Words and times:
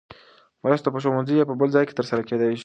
مرسته 0.63 0.87
په 0.93 0.99
ښوونځي 1.03 1.33
یا 1.37 1.45
بل 1.61 1.69
ځای 1.75 1.85
کې 1.87 1.97
ترسره 1.99 2.21
کېدای 2.29 2.49
شي. 2.57 2.59